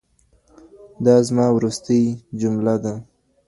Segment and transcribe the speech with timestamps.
[1.05, 2.01] دا زما وروستۍ
[2.41, 2.93] جمله ده.